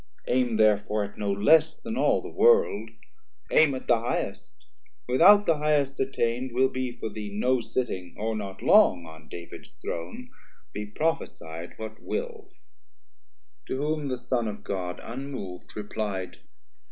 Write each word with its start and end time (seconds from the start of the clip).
Aim 0.27 0.57
therefore 0.57 1.03
at 1.03 1.19
no 1.19 1.31
less 1.31 1.75
then 1.83 1.95
all 1.95 2.23
the 2.23 2.31
world, 2.33 2.89
Aim 3.51 3.75
at 3.75 3.85
the 3.87 3.99
highest, 3.99 4.65
without 5.07 5.45
the 5.45 5.57
highest 5.59 5.99
attain'd 5.99 6.53
Will 6.55 6.69
be 6.69 6.91
for 6.97 7.07
thee 7.07 7.29
no 7.31 7.59
sitting, 7.61 8.15
or 8.17 8.35
not 8.35 8.63
long 8.63 9.05
On 9.05 9.27
Davids 9.29 9.75
Throne, 9.79 10.31
be 10.73 10.87
propheci'd 10.87 11.77
what 11.77 12.01
will, 12.01 12.49
To 13.67 13.77
whom 13.77 14.07
the 14.07 14.17
Son 14.17 14.47
of 14.47 14.63
God 14.63 14.99
unmov'd 15.03 15.75
reply'd. 15.75 16.37